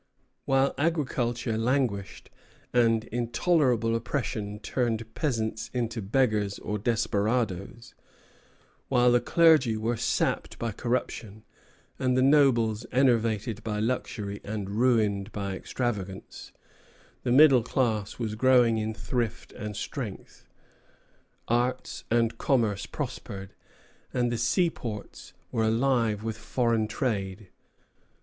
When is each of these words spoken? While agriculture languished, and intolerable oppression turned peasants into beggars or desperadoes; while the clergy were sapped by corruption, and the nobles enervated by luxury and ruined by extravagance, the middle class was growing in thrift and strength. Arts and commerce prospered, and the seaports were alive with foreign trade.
While 0.45 0.73
agriculture 0.79 1.59
languished, 1.59 2.31
and 2.73 3.03
intolerable 3.03 3.95
oppression 3.95 4.59
turned 4.61 5.13
peasants 5.13 5.69
into 5.75 6.01
beggars 6.01 6.57
or 6.57 6.79
desperadoes; 6.79 7.93
while 8.87 9.11
the 9.11 9.21
clergy 9.21 9.77
were 9.77 9.97
sapped 9.97 10.57
by 10.57 10.71
corruption, 10.71 11.43
and 11.99 12.17
the 12.17 12.23
nobles 12.23 12.83
enervated 12.91 13.63
by 13.63 13.79
luxury 13.79 14.41
and 14.43 14.71
ruined 14.71 15.31
by 15.31 15.55
extravagance, 15.55 16.51
the 17.21 17.31
middle 17.31 17.61
class 17.61 18.17
was 18.17 18.33
growing 18.33 18.79
in 18.79 18.95
thrift 18.95 19.51
and 19.51 19.77
strength. 19.77 20.47
Arts 21.47 22.05
and 22.09 22.39
commerce 22.39 22.87
prospered, 22.87 23.53
and 24.11 24.31
the 24.31 24.37
seaports 24.39 25.33
were 25.51 25.65
alive 25.65 26.23
with 26.23 26.37
foreign 26.39 26.87
trade. 26.87 27.49